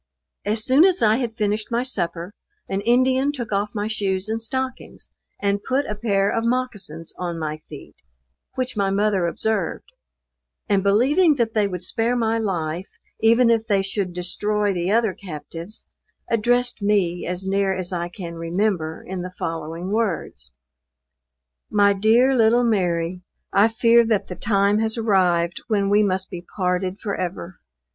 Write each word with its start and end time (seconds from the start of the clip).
As 0.45 0.65
soon 0.65 0.83
as 0.83 1.03
I 1.03 1.17
had 1.17 1.35
finished 1.35 1.69
my 1.71 1.83
supper, 1.83 2.33
an 2.67 2.81
Indian 2.81 3.31
took 3.31 3.51
off 3.51 3.75
my 3.75 3.85
shoes 3.87 4.27
and 4.29 4.41
stockings 4.41 5.11
and 5.39 5.61
put 5.63 5.85
a 5.85 5.93
pair 5.93 6.31
of 6.31 6.43
moccasins 6.43 7.13
on 7.19 7.37
my 7.37 7.59
feet, 7.69 7.97
which 8.55 8.75
my 8.75 8.89
mother 8.89 9.27
observed; 9.27 9.91
and 10.67 10.81
believing 10.81 11.35
that 11.35 11.53
they 11.53 11.67
would 11.67 11.83
spare 11.83 12.15
my 12.15 12.39
life, 12.39 12.89
even 13.19 13.51
if 13.51 13.67
they 13.67 13.83
should 13.83 14.11
destroy 14.11 14.73
the 14.73 14.89
other 14.89 15.13
captives, 15.13 15.85
addressed 16.31 16.81
me 16.81 17.27
as 17.27 17.45
near 17.47 17.71
as 17.71 17.93
I 17.93 18.09
can 18.09 18.33
remember 18.33 19.03
in 19.05 19.21
the 19.21 19.35
following 19.37 19.91
words: 19.91 20.49
"My 21.69 21.93
dear 21.93 22.35
little 22.35 22.63
Mary, 22.63 23.21
I 23.53 23.67
fear 23.67 24.03
that 24.07 24.29
the 24.29 24.35
time 24.35 24.79
has 24.79 24.97
arrived 24.97 25.61
when 25.67 25.91
we 25.91 26.01
must 26.01 26.31
be 26.31 26.41
parted 26.57 26.99
forever. 26.99 27.59